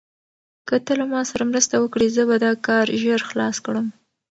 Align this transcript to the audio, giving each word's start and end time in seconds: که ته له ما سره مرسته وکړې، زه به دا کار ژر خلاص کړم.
که 0.67 0.75
ته 0.85 0.91
له 0.99 1.05
ما 1.11 1.21
سره 1.31 1.43
مرسته 1.51 1.75
وکړې، 1.79 2.07
زه 2.15 2.23
به 2.29 2.35
دا 2.45 2.51
کار 2.67 2.85
ژر 3.01 3.21
خلاص 3.29 3.57
کړم. 3.65 3.87